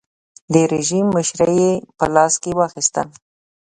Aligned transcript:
د 0.53 0.55
رژیم 0.73 1.05
مشري 1.15 1.57
یې 1.63 1.71
په 1.97 2.05
لاس 2.15 2.33
کې 2.43 2.51
واخیسته. 2.59 3.01